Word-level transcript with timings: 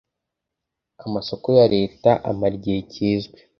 amasoko 1.05 1.47
ya 1.59 1.65
leta 1.75 2.09
amara 2.29 2.53
igihe 2.59 2.79
kizwi. 2.91 3.37